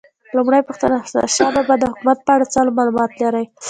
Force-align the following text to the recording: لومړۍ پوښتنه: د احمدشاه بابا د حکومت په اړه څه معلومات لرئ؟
لومړۍ 0.37 0.61
پوښتنه: 0.67 0.95
د 0.99 1.01
احمدشاه 1.03 1.53
بابا 1.55 1.75
د 1.79 1.83
حکومت 1.91 2.17
په 2.25 2.31
اړه 2.35 2.45
څه 2.53 2.59
معلومات 2.77 3.11
لرئ؟ 3.21 3.45